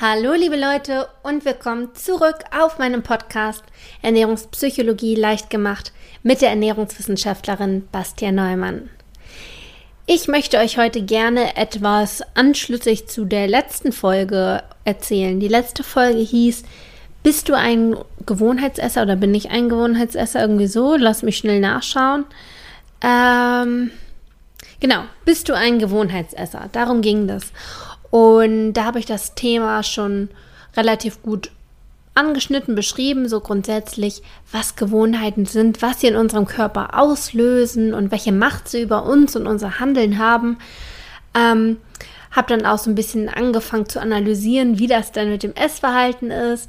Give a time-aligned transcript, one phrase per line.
[0.00, 3.64] Hallo liebe Leute und willkommen zurück auf meinem Podcast
[4.00, 8.90] Ernährungspsychologie leicht gemacht mit der Ernährungswissenschaftlerin Bastian Neumann.
[10.06, 15.40] Ich möchte euch heute gerne etwas anschlüssig zu der letzten Folge erzählen.
[15.40, 16.62] Die letzte Folge hieß,
[17.24, 20.40] bist du ein Gewohnheitsesser oder bin ich ein Gewohnheitsesser?
[20.40, 22.24] Irgendwie so, lass mich schnell nachschauen.
[23.02, 23.90] Ähm,
[24.78, 26.68] genau, bist du ein Gewohnheitsesser?
[26.70, 27.50] Darum ging das.
[28.10, 30.28] Und da habe ich das Thema schon
[30.76, 31.50] relativ gut
[32.14, 38.32] angeschnitten beschrieben, so grundsätzlich, was Gewohnheiten sind, was sie in unserem Körper auslösen und welche
[38.32, 40.58] Macht sie über uns und unser Handeln haben.
[41.34, 41.76] Ähm,
[42.30, 46.30] habe dann auch so ein bisschen angefangen zu analysieren, wie das denn mit dem Essverhalten
[46.30, 46.68] ist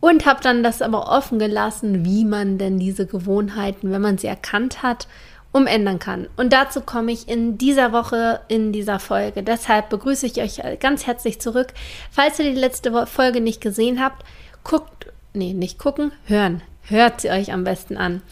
[0.00, 4.26] und habe dann das aber offen gelassen, wie man denn diese Gewohnheiten, wenn man sie
[4.26, 5.06] erkannt hat,
[5.52, 6.28] umändern kann.
[6.36, 9.42] Und dazu komme ich in dieser Woche, in dieser Folge.
[9.42, 11.68] Deshalb begrüße ich euch ganz herzlich zurück.
[12.10, 14.24] Falls ihr die letzte Folge nicht gesehen habt,
[14.64, 16.62] guckt, nee, nicht gucken, hören.
[16.84, 18.22] Hört sie euch am besten an.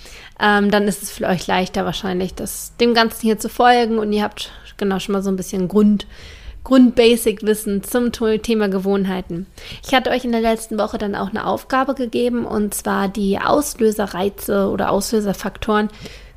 [0.41, 4.13] Ähm, dann ist es für euch leichter wahrscheinlich, das, dem Ganzen hier zu folgen und
[4.13, 6.07] ihr habt genau schon mal so ein bisschen Grund,
[6.65, 9.47] Grund-Basic-Wissen zum Thema Gewohnheiten.
[9.87, 13.39] Ich hatte euch in der letzten Woche dann auch eine Aufgabe gegeben und zwar die
[13.39, 15.89] Auslöserreize oder Auslöserfaktoren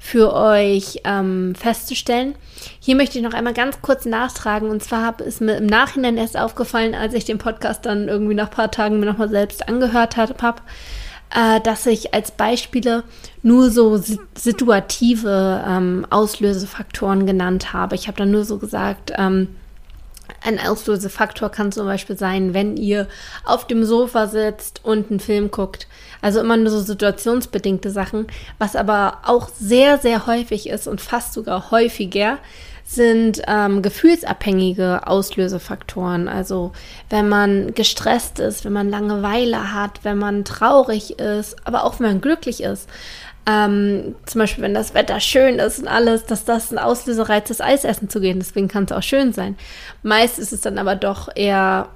[0.05, 2.35] für euch ähm, festzustellen.
[2.81, 4.69] Hier möchte ich noch einmal ganz kurz nachtragen.
[4.69, 8.49] Und zwar ist mir im Nachhinein erst aufgefallen, als ich den Podcast dann irgendwie nach
[8.49, 10.61] ein paar Tagen mir nochmal selbst angehört habe,
[11.33, 13.05] äh, dass ich als Beispiele
[13.43, 13.97] nur so
[14.35, 17.95] situative ähm, Auslösefaktoren genannt habe.
[17.95, 19.55] Ich habe dann nur so gesagt, ähm,
[20.43, 23.07] ein Auslösefaktor kann zum Beispiel sein, wenn ihr
[23.45, 25.87] auf dem Sofa sitzt und einen Film guckt.
[26.21, 28.27] Also immer nur so situationsbedingte Sachen.
[28.57, 32.39] Was aber auch sehr, sehr häufig ist und fast sogar häufiger,
[32.85, 36.27] sind ähm, gefühlsabhängige Auslösefaktoren.
[36.27, 36.73] Also
[37.09, 42.07] wenn man gestresst ist, wenn man Langeweile hat, wenn man traurig ist, aber auch wenn
[42.07, 42.89] man glücklich ist.
[43.45, 47.61] Ähm, zum Beispiel, wenn das Wetter schön ist und alles, dass das ein Auslösereiz ist,
[47.61, 48.39] Eis essen zu gehen.
[48.39, 49.57] Deswegen kann es auch schön sein.
[50.01, 51.89] Meist ist es dann aber doch eher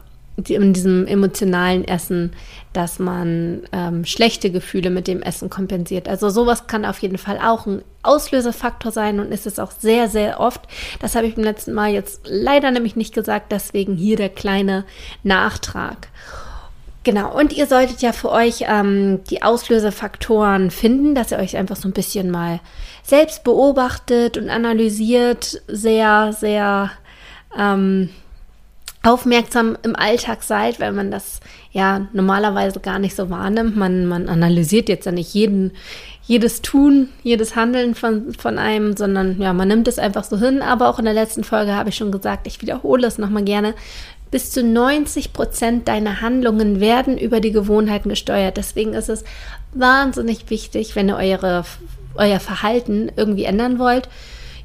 [0.45, 2.31] in diesem emotionalen Essen,
[2.73, 6.07] dass man ähm, schlechte Gefühle mit dem Essen kompensiert.
[6.07, 10.09] Also sowas kann auf jeden Fall auch ein Auslösefaktor sein und ist es auch sehr,
[10.09, 10.61] sehr oft.
[10.99, 14.85] Das habe ich beim letzten Mal jetzt leider nämlich nicht gesagt, deswegen hier der kleine
[15.23, 16.09] Nachtrag.
[17.07, 21.77] Genau, und ihr solltet ja für euch ähm, die Auslösefaktoren finden, dass ihr euch einfach
[21.77, 22.59] so ein bisschen mal
[23.01, 26.91] selbst beobachtet und analysiert, sehr, sehr
[27.57, 28.09] ähm,
[29.03, 31.39] aufmerksam im Alltag seid, weil man das
[31.71, 33.77] ja normalerweise gar nicht so wahrnimmt.
[33.77, 35.71] Man, man analysiert jetzt ja nicht jeden,
[36.23, 40.61] jedes Tun, jedes Handeln von, von einem, sondern ja, man nimmt es einfach so hin.
[40.61, 43.75] Aber auch in der letzten Folge habe ich schon gesagt, ich wiederhole es nochmal gerne.
[44.29, 48.57] Bis zu 90 Prozent deiner Handlungen werden über die Gewohnheiten gesteuert.
[48.57, 49.23] Deswegen ist es
[49.73, 51.63] wahnsinnig wichtig, wenn ihr eure,
[52.15, 54.09] euer Verhalten irgendwie ändern wollt.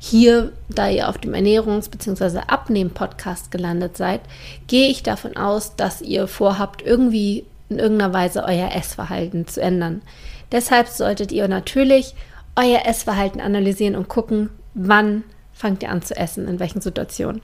[0.00, 2.40] Hier, da ihr auf dem Ernährungs- bzw.
[2.48, 4.20] Abnehmen-Podcast gelandet seid,
[4.66, 10.02] gehe ich davon aus, dass ihr vorhabt, irgendwie in irgendeiner Weise euer Essverhalten zu ändern.
[10.50, 12.14] Deshalb solltet ihr natürlich
[12.56, 15.22] euer Essverhalten analysieren und gucken, wann
[15.52, 17.40] fangt ihr an zu essen, in welchen Situationen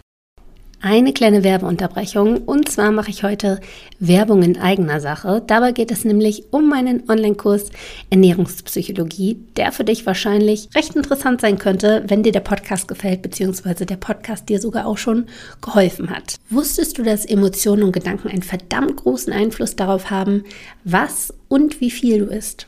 [0.81, 2.39] eine kleine Werbeunterbrechung.
[2.39, 3.61] Und zwar mache ich heute
[3.99, 5.43] Werbung in eigener Sache.
[5.47, 7.71] Dabei geht es nämlich um meinen Online-Kurs
[8.11, 13.87] Ernährungspsychologie, der für dich wahrscheinlich recht interessant sein könnte, wenn dir der Podcast gefällt, beziehungsweise
[13.87, 15.27] der Podcast dir sogar auch schon
[15.61, 16.37] geholfen hat.
[16.51, 20.45] Wusstest du, dass Emotionen und Gedanken einen verdammt großen Einfluss darauf haben,
[20.85, 22.67] was und wie viel du isst?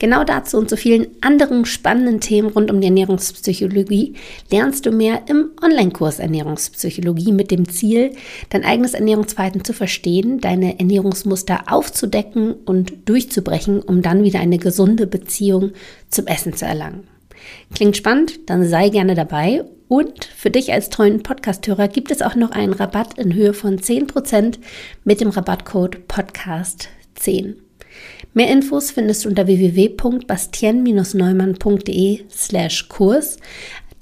[0.00, 4.14] Genau dazu und zu vielen anderen spannenden Themen rund um die Ernährungspsychologie
[4.50, 8.12] lernst du mehr im Online-Kurs Ernährungspsychologie mit dem Ziel,
[8.48, 15.06] dein eigenes Ernährungsverhalten zu verstehen, deine Ernährungsmuster aufzudecken und durchzubrechen, um dann wieder eine gesunde
[15.06, 15.72] Beziehung
[16.08, 17.06] zum Essen zu erlangen.
[17.74, 18.48] Klingt spannend?
[18.48, 19.64] Dann sei gerne dabei.
[19.86, 23.78] Und für dich als treuen Podcasthörer gibt es auch noch einen Rabatt in Höhe von
[23.78, 24.58] 10%
[25.04, 27.56] mit dem Rabattcode Podcast10.
[28.32, 33.38] Mehr Infos findest du unter www.bastien-neumann.de slash Kurs.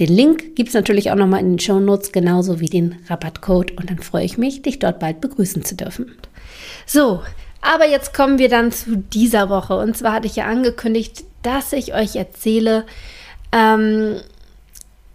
[0.01, 3.73] Den Link gibt es natürlich auch nochmal in den Show Notes, genauso wie den Rabattcode.
[3.73, 6.15] Und dann freue ich mich, dich dort bald begrüßen zu dürfen.
[6.87, 7.23] So,
[7.63, 9.77] aber jetzt kommen wir dann zu dieser Woche.
[9.77, 12.85] Und zwar hatte ich ja angekündigt, dass ich euch erzähle,
[13.51, 14.21] ähm,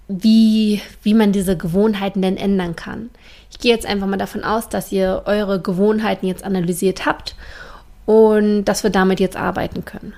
[0.07, 3.09] wie, wie man diese Gewohnheiten denn ändern kann.
[3.51, 7.36] Ich gehe jetzt einfach mal davon aus, dass ihr eure Gewohnheiten jetzt analysiert habt
[8.05, 10.13] und dass wir damit jetzt arbeiten können.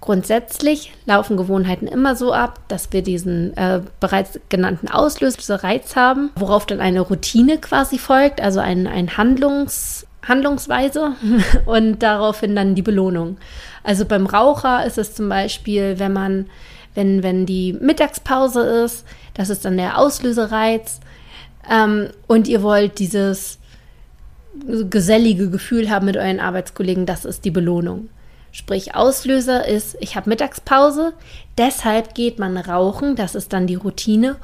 [0.00, 6.66] Grundsätzlich laufen Gewohnheiten immer so ab, dass wir diesen äh, bereits genannten Auslösereiz haben, worauf
[6.66, 11.14] dann eine Routine quasi folgt, also ein, ein Handlungs, Handlungsweise
[11.66, 13.38] und daraufhin dann die Belohnung.
[13.82, 16.46] Also beim Raucher ist es zum Beispiel, wenn man,
[16.94, 19.04] wenn, wenn die Mittagspause ist,
[19.34, 21.00] das ist dann der Auslösereiz
[21.68, 23.57] ähm, und ihr wollt dieses
[24.90, 28.08] gesellige Gefühl haben mit euren Arbeitskollegen, das ist die Belohnung.
[28.50, 31.12] Sprich, Auslöser ist, ich habe Mittagspause,
[31.58, 34.36] deshalb geht man rauchen, das ist dann die Routine,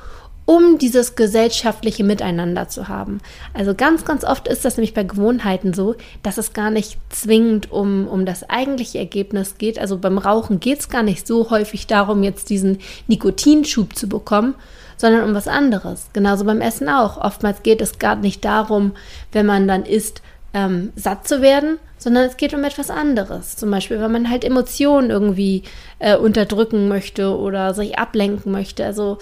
[0.47, 3.21] um dieses gesellschaftliche Miteinander zu haben.
[3.55, 7.73] Also ganz, ganz oft ist das nämlich bei Gewohnheiten so, dass es gar nicht zwingend
[7.73, 9.79] um, um das eigentliche Ergebnis geht.
[9.79, 14.55] Also beim Rauchen geht es gar nicht so häufig darum, jetzt diesen Nikotinschub zu bekommen,
[14.99, 16.09] sondern um was anderes.
[16.13, 17.17] Genauso beim Essen auch.
[17.17, 18.93] Oftmals geht es gar nicht darum,
[19.33, 20.21] wenn man dann isst,
[20.53, 23.57] ähm, satt zu werden, sondern es geht um etwas anderes.
[23.57, 25.63] Zum Beispiel, wenn man halt Emotionen irgendwie
[25.99, 28.85] äh, unterdrücken möchte oder sich ablenken möchte.
[28.85, 29.19] Also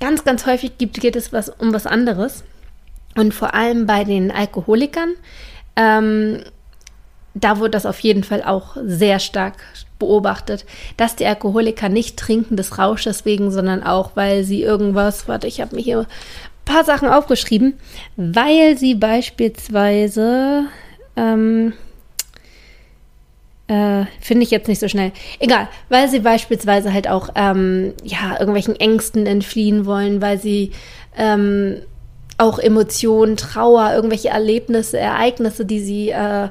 [0.00, 2.44] ganz, ganz häufig gibt, geht es was, um was anderes.
[3.16, 5.14] Und vor allem bei den Alkoholikern,
[5.76, 6.42] ähm,
[7.34, 9.54] da wurde das auf jeden Fall auch sehr stark
[9.98, 10.64] beobachtet,
[10.96, 15.60] dass die Alkoholiker nicht trinken des Rausches wegen, sondern auch, weil sie irgendwas, warte, ich
[15.60, 16.06] habe mir hier
[16.66, 17.74] paar Sachen aufgeschrieben,
[18.16, 20.64] weil sie beispielsweise,
[21.16, 21.72] ähm,
[23.68, 25.12] äh, finde ich jetzt nicht so schnell.
[25.38, 30.72] Egal, weil sie beispielsweise halt auch ähm, ja, irgendwelchen Ängsten entfliehen wollen, weil sie
[31.16, 31.80] ähm,
[32.38, 36.48] auch Emotionen, Trauer, irgendwelche Erlebnisse, Ereignisse, die sie äh,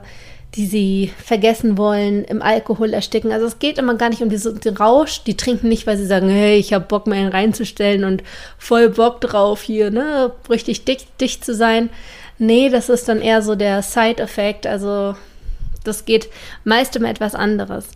[0.55, 3.31] die sie vergessen wollen, im Alkohol ersticken.
[3.31, 5.23] Also es geht immer gar nicht um diesen Rausch.
[5.23, 8.23] Die trinken nicht, weil sie sagen, hey, ich habe Bock, mir einen reinzustellen und
[8.57, 11.89] voll Bock drauf hier, ne, richtig dicht, dicht zu sein.
[12.37, 14.65] Nee, das ist dann eher so der Side-Effekt.
[14.65, 15.15] Also
[15.87, 16.29] das geht
[16.63, 17.87] meist um etwas anderes.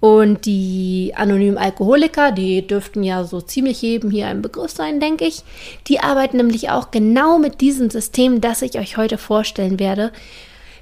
[0.00, 5.24] Und die anonymen Alkoholiker, die dürften ja so ziemlich jedem hier ein Begriff sein, denke
[5.24, 5.42] ich.
[5.86, 10.12] Die arbeiten nämlich auch genau mit diesem System, das ich euch heute vorstellen werde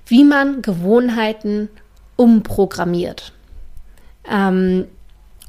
[0.06, 1.69] wie man Gewohnheiten
[2.17, 3.32] umprogrammiert.
[4.29, 4.87] Ähm,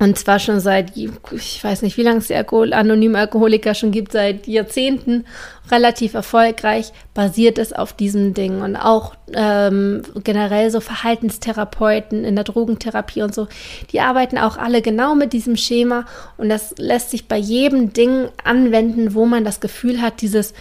[0.03, 3.91] und zwar schon seit, ich weiß nicht, wie lange es die Alkohol anonyme Alkoholiker schon
[3.91, 5.23] gibt, seit Jahrzehnten
[5.71, 8.61] relativ erfolgreich, basiert es auf diesem Ding.
[8.61, 13.47] Und auch ähm, generell so Verhaltenstherapeuten in der Drogentherapie und so,
[13.93, 16.03] die arbeiten auch alle genau mit diesem Schema.
[16.35, 20.53] Und das lässt sich bei jedem Ding anwenden, wo man das Gefühl hat, dieses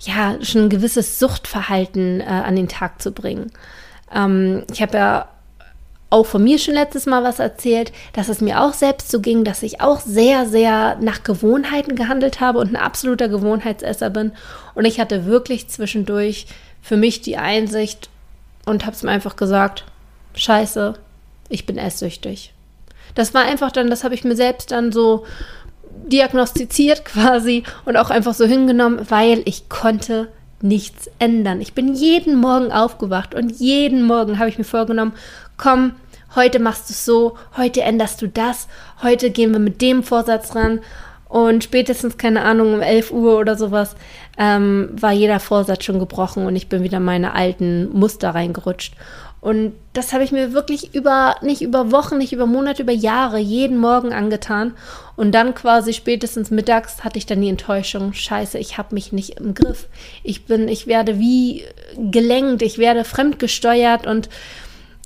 [0.00, 3.52] ja, schon ein gewisses Suchtverhalten äh, an den Tag zu bringen.
[4.12, 5.28] Ähm, ich habe ja
[6.10, 9.44] auch von mir schon letztes Mal was erzählt, dass es mir auch selbst so ging,
[9.44, 14.32] dass ich auch sehr, sehr nach Gewohnheiten gehandelt habe und ein absoluter Gewohnheitsesser bin.
[14.74, 16.46] Und ich hatte wirklich zwischendurch
[16.80, 18.08] für mich die Einsicht
[18.64, 19.84] und habe es mir einfach gesagt,
[20.34, 20.94] scheiße,
[21.50, 22.54] ich bin esssüchtig.
[23.14, 25.26] Das war einfach dann, das habe ich mir selbst dann so
[26.06, 30.28] diagnostiziert quasi und auch einfach so hingenommen, weil ich konnte
[30.60, 31.60] nichts ändern.
[31.60, 35.12] Ich bin jeden Morgen aufgewacht und jeden Morgen habe ich mir vorgenommen,
[35.58, 35.92] komm,
[36.34, 38.68] heute machst du es so, heute änderst du das,
[39.02, 40.80] heute gehen wir mit dem Vorsatz ran
[41.28, 43.94] und spätestens, keine Ahnung, um 11 Uhr oder sowas
[44.38, 48.94] ähm, war jeder Vorsatz schon gebrochen und ich bin wieder meine alten Muster reingerutscht.
[49.40, 53.38] Und das habe ich mir wirklich über, nicht über Wochen, nicht über Monate, über Jahre,
[53.38, 54.74] jeden Morgen angetan.
[55.14, 59.38] Und dann quasi spätestens mittags hatte ich dann die Enttäuschung, scheiße, ich habe mich nicht
[59.38, 59.86] im Griff.
[60.24, 61.64] Ich bin, ich werde wie
[61.96, 64.28] gelenkt, ich werde fremdgesteuert und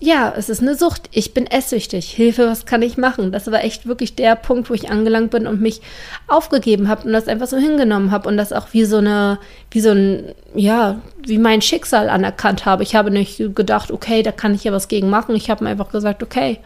[0.03, 1.09] ja, es ist eine Sucht.
[1.13, 2.11] Ich bin esssüchtig.
[2.11, 3.31] Hilfe, was kann ich machen?
[3.31, 5.81] Das war echt wirklich der Punkt, wo ich angelangt bin und mich
[6.27, 9.39] aufgegeben habe und das einfach so hingenommen habe und das auch wie so eine,
[9.71, 12.83] wie so ein, ja, wie mein Schicksal anerkannt habe.
[12.83, 15.37] Ich habe nicht gedacht, okay, da kann ich ja was gegen machen.
[15.37, 16.59] Ich habe mir einfach gesagt, okay,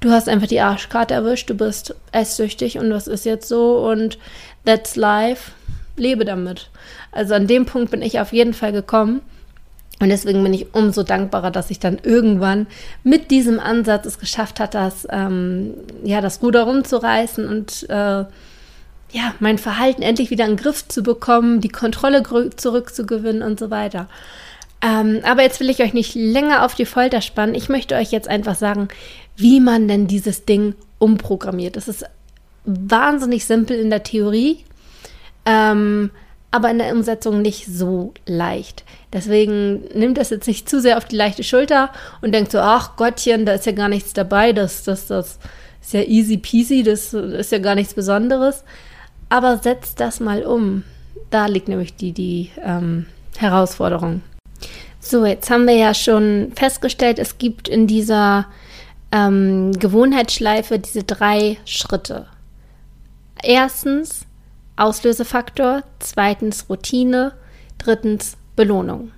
[0.00, 4.18] du hast einfach die Arschkarte erwischt, du bist esssüchtig und das ist jetzt so und
[4.66, 5.52] that's life.
[5.96, 6.68] Lebe damit.
[7.10, 9.22] Also an dem Punkt bin ich auf jeden Fall gekommen.
[9.98, 12.66] Und deswegen bin ich umso dankbarer, dass ich dann irgendwann
[13.02, 15.74] mit diesem Ansatz es geschafft hat, das, ähm,
[16.04, 18.24] ja, das Ruder rumzureißen und äh,
[19.12, 22.22] ja, mein Verhalten endlich wieder in den Griff zu bekommen, die Kontrolle
[22.56, 24.08] zurückzugewinnen und so weiter.
[24.82, 27.54] Ähm, aber jetzt will ich euch nicht länger auf die Folter spannen.
[27.54, 28.88] Ich möchte euch jetzt einfach sagen,
[29.36, 31.76] wie man denn dieses Ding umprogrammiert.
[31.76, 32.04] Das ist
[32.64, 34.64] wahnsinnig simpel in der Theorie.
[35.46, 36.10] Ähm,
[36.56, 38.84] aber in der Umsetzung nicht so leicht.
[39.12, 41.90] Deswegen nimmt das jetzt nicht zu sehr auf die leichte Schulter
[42.22, 45.38] und denkt so, ach Gottchen, da ist ja gar nichts dabei, das, das, das
[45.82, 48.64] ist ja easy peasy, das ist ja gar nichts Besonderes.
[49.28, 50.82] Aber setzt das mal um.
[51.30, 54.22] Da liegt nämlich die, die ähm, Herausforderung.
[54.98, 58.46] So, jetzt haben wir ja schon festgestellt, es gibt in dieser
[59.12, 62.26] ähm, Gewohnheitsschleife diese drei Schritte.
[63.42, 64.25] Erstens
[64.76, 67.32] Auslösefaktor, zweitens Routine,
[67.78, 69.12] drittens Belohnung.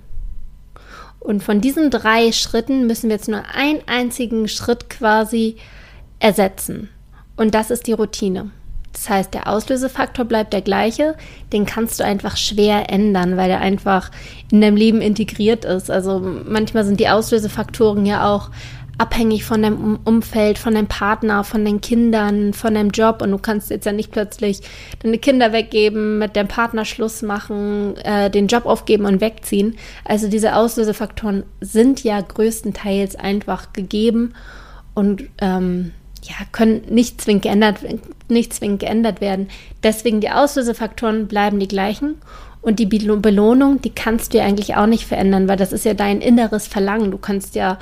[1.19, 5.57] Und von diesen drei Schritten müssen wir jetzt nur einen einzigen Schritt quasi
[6.19, 6.89] ersetzen.
[7.35, 8.51] Und das ist die Routine.
[8.93, 11.15] Das heißt, der Auslösefaktor bleibt der gleiche,
[11.53, 14.11] den kannst du einfach schwer ändern, weil er einfach
[14.51, 15.91] in deinem Leben integriert ist.
[15.91, 18.49] Also manchmal sind die Auslösefaktoren ja auch
[18.99, 23.37] abhängig von deinem Umfeld, von deinem Partner, von deinen Kindern, von deinem Job und du
[23.37, 24.59] kannst jetzt ja nicht plötzlich
[25.01, 29.77] deine Kinder weggeben, mit deinem Partner Schluss machen, äh, den Job aufgeben und wegziehen.
[30.03, 34.33] Also diese Auslösefaktoren sind ja größtenteils einfach gegeben
[34.93, 37.77] und ähm, ja, können nicht zwingend geändert,
[38.27, 39.47] nicht zwingend geändert werden.
[39.81, 42.15] Deswegen die Auslösefaktoren bleiben die gleichen
[42.61, 45.93] und die Belohnung, die kannst du ja eigentlich auch nicht verändern, weil das ist ja
[45.93, 47.11] dein inneres Verlangen.
[47.11, 47.79] Du kannst ja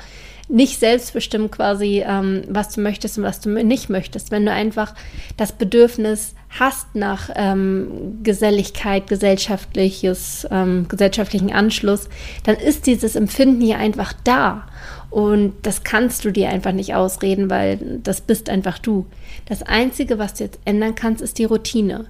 [0.48, 4.30] nicht selbstbestimmt quasi, ähm, was du möchtest und was du nicht möchtest.
[4.30, 4.94] Wenn du einfach
[5.36, 12.08] das Bedürfnis hast nach ähm, Geselligkeit, gesellschaftliches, ähm, gesellschaftlichen Anschluss,
[12.44, 14.66] dann ist dieses Empfinden hier einfach da.
[15.10, 19.06] Und das kannst du dir einfach nicht ausreden, weil das bist einfach du.
[19.46, 22.06] Das Einzige, was du jetzt ändern kannst, ist die Routine.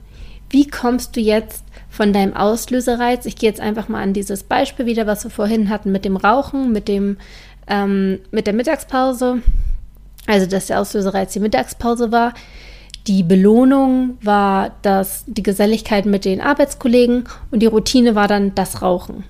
[0.50, 3.26] Wie kommst du jetzt von deinem Auslösereiz?
[3.26, 6.16] Ich gehe jetzt einfach mal an dieses Beispiel wieder, was wir vorhin hatten mit dem
[6.16, 7.18] Rauchen, mit dem
[7.68, 9.42] ähm, mit der Mittagspause,
[10.26, 12.34] also dass der Auslösereiz die Mittagspause war.
[13.06, 18.82] Die Belohnung war dass die Geselligkeit mit den Arbeitskollegen und die Routine war dann das
[18.82, 19.24] Rauchen.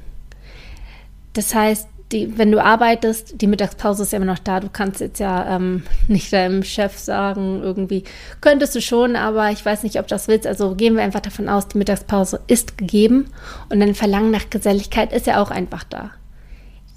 [1.35, 4.61] Das heißt, die, wenn du arbeitest, die Mittagspause ist ja immer noch da.
[4.61, 8.05] Du kannst jetzt ja ähm, nicht deinem Chef sagen, irgendwie
[8.41, 10.47] könntest du schon, aber ich weiß nicht, ob das willst.
[10.47, 13.31] Also gehen wir einfach davon aus, die Mittagspause ist gegeben
[13.69, 16.11] und dein Verlangen nach Geselligkeit ist ja auch einfach da.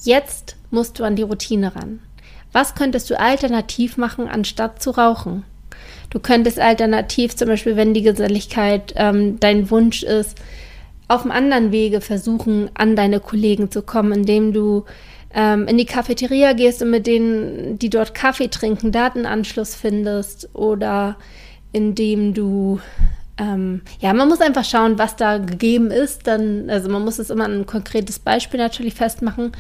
[0.04, 2.00] Jetzt musst du an die Routine ran.
[2.52, 5.44] Was könntest du alternativ machen, anstatt zu rauchen?
[6.10, 10.38] Du könntest alternativ zum Beispiel, wenn die Geselligkeit ähm, dein Wunsch ist,
[11.08, 14.86] auf einem anderen Wege versuchen, an deine Kollegen zu kommen, indem du
[15.34, 21.18] ähm, in die Cafeteria gehst und mit denen, die dort Kaffee trinken, Datenanschluss findest oder
[21.72, 22.80] indem du
[23.42, 26.28] ähm, ja, man muss einfach schauen, was da gegeben ist.
[26.28, 29.52] Dann, also man muss es immer an ein konkretes Beispiel natürlich festmachen.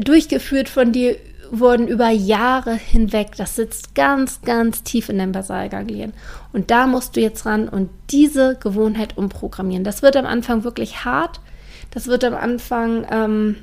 [0.01, 1.17] durchgeführt von dir
[1.51, 3.33] worden über Jahre hinweg.
[3.37, 6.13] Das sitzt ganz, ganz tief in deinem Basalganglien.
[6.53, 9.85] Und da musst du jetzt ran und diese Gewohnheit umprogrammieren.
[9.85, 11.41] Das wird am Anfang wirklich hart.
[11.91, 13.57] Das wird am Anfang, ähm,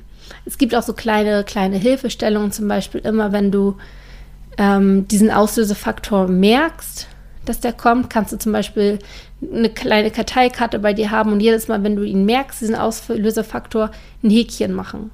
[0.46, 3.78] es gibt auch so kleine, kleine Hilfestellungen, zum Beispiel immer, wenn du
[4.58, 7.08] ähm, diesen Auslösefaktor merkst,
[7.46, 9.00] dass der kommt, kannst du zum Beispiel
[9.54, 13.92] eine kleine Karteikarte bei dir haben und jedes Mal, wenn du ihn merkst, diesen Auslösefaktor,
[14.24, 15.12] ein Häkchen machen.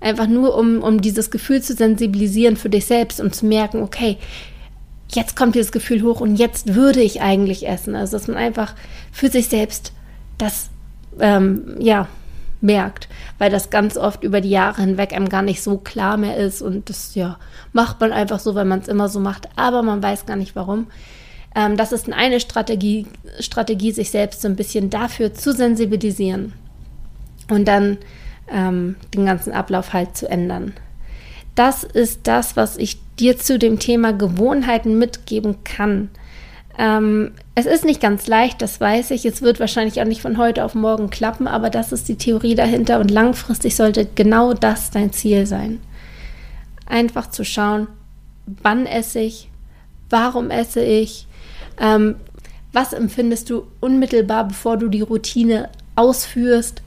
[0.00, 4.18] Einfach nur, um, um dieses Gefühl zu sensibilisieren für dich selbst und zu merken, okay,
[5.08, 7.94] jetzt kommt dieses Gefühl hoch und jetzt würde ich eigentlich essen.
[7.94, 8.74] Also, dass man einfach
[9.12, 9.92] für sich selbst
[10.38, 10.68] das
[11.20, 12.08] ähm, ja
[12.60, 13.08] merkt,
[13.38, 16.62] weil das ganz oft über die Jahre hinweg einem gar nicht so klar mehr ist
[16.62, 17.38] und das ja
[17.72, 20.56] macht man einfach so, weil man es immer so macht, aber man weiß gar nicht
[20.56, 20.86] warum.
[21.56, 23.06] Ähm, das ist eine Strategie,
[23.40, 26.52] Strategie, sich selbst so ein bisschen dafür zu sensibilisieren
[27.50, 27.96] und dann
[28.52, 30.74] ähm, den ganzen Ablauf halt zu ändern.
[31.54, 36.10] Das ist das, was ich dir zu dem Thema Gewohnheiten mitgeben kann.
[36.78, 39.24] Ähm, es ist nicht ganz leicht, das weiß ich.
[39.24, 42.54] Es wird wahrscheinlich auch nicht von heute auf morgen klappen, aber das ist die Theorie
[42.54, 45.80] dahinter und langfristig sollte genau das dein Ziel sein.
[46.84, 47.88] Einfach zu schauen,
[48.44, 49.48] wann esse ich,
[50.10, 51.26] warum esse ich,
[51.78, 52.16] ähm,
[52.72, 56.82] was empfindest du unmittelbar, bevor du die Routine ausführst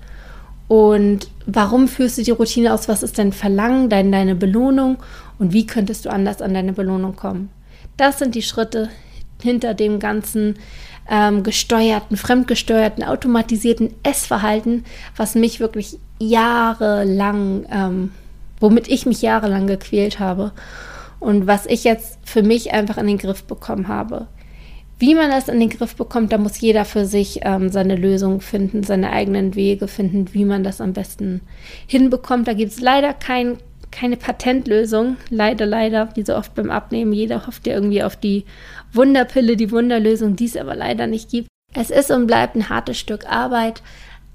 [0.68, 2.88] und warum führst du die Routine aus?
[2.88, 4.98] Was ist dein Verlangen, dein, deine Belohnung
[5.40, 7.50] und wie könntest du anders an deine Belohnung kommen?
[7.98, 8.90] Das sind die Schritte
[9.42, 10.60] hinter dem ganzen
[11.10, 18.12] ähm, gesteuerten, fremdgesteuerten, automatisierten Essverhalten, was mich wirklich jahrelang, ähm,
[18.60, 20.52] womit ich mich jahrelang gequält habe
[21.20, 24.28] und was ich jetzt für mich einfach in den Griff bekommen habe.
[25.00, 28.42] Wie man das in den Griff bekommt, da muss jeder für sich ähm, seine Lösung
[28.42, 31.40] finden, seine eigenen Wege finden, wie man das am besten
[31.88, 32.50] hinbekommt.
[32.50, 33.58] Da gibt es leider kein,
[33.92, 35.16] keine Patentlösung.
[35.30, 37.14] Leider, leider, wie so oft beim Abnehmen.
[37.14, 38.44] Jeder hofft ja irgendwie auf die
[38.92, 41.48] Wunderpille, die Wunderlösung, die es aber leider nicht gibt.
[41.74, 43.82] Es ist und bleibt ein hartes Stück Arbeit.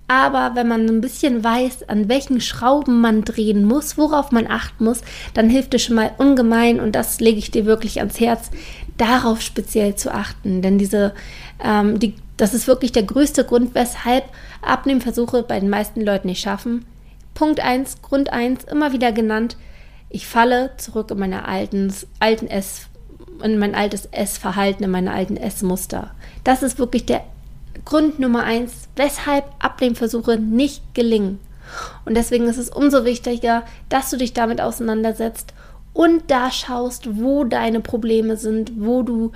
[0.06, 4.84] Aber wenn man ein bisschen weiß, an welchen Schrauben man drehen muss, worauf man achten
[4.84, 5.00] muss,
[5.32, 8.50] dann hilft es schon mal ungemein und das lege ich dir wirklich ans Herz,
[8.99, 10.61] darauf speziell zu achten.
[10.61, 11.14] Denn diese,
[11.62, 14.25] ähm, die, das ist wirklich der größte Grund, weshalb
[14.61, 16.84] Abnehmversuche bei den meisten Leuten nicht schaffen.
[17.32, 19.56] Punkt 1, Grund 1, immer wieder genannt,
[20.11, 22.87] ich falle zurück in meine alten, alten Ess,
[23.42, 26.12] in mein altes Essverhalten, in meine alten Essmuster.
[26.44, 27.25] Das ist wirklich der
[27.85, 31.38] Grund Nummer eins, weshalb Abnehmversuche nicht gelingen.
[32.04, 35.54] Und deswegen ist es umso wichtiger, dass du dich damit auseinandersetzt
[35.93, 39.33] und da schaust, wo deine Probleme sind, wo du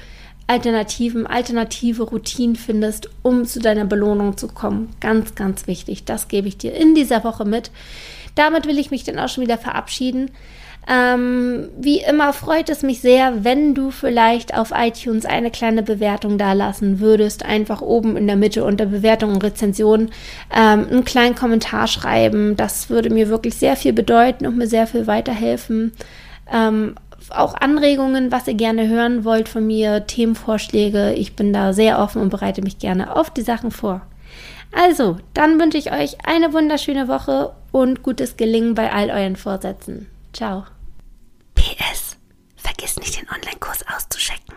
[0.49, 4.89] Alternativen, alternative Routinen findest, um zu deiner Belohnung zu kommen.
[4.99, 6.05] Ganz, ganz wichtig.
[6.05, 7.71] Das gebe ich dir in dieser Woche mit.
[8.35, 10.31] Damit will ich mich dann auch schon wieder verabschieden.
[10.91, 16.39] Ähm, wie immer freut es mich sehr, wenn du vielleicht auf iTunes eine kleine Bewertung
[16.39, 17.45] da lassen würdest.
[17.45, 20.11] Einfach oben in der Mitte unter Bewertung und Rezension
[20.55, 22.57] ähm, einen kleinen Kommentar schreiben.
[22.57, 25.93] Das würde mir wirklich sehr viel bedeuten und mir sehr viel weiterhelfen.
[26.51, 26.95] Ähm,
[27.29, 31.13] auch Anregungen, was ihr gerne hören wollt von mir, Themenvorschläge.
[31.13, 34.01] Ich bin da sehr offen und bereite mich gerne auf die Sachen vor.
[34.73, 40.07] Also, dann wünsche ich euch eine wunderschöne Woche und gutes Gelingen bei all euren Vorsätzen.
[40.33, 40.65] Ciao.
[42.69, 44.48] Vergiss nicht, den Online-Kurs auszuchecken.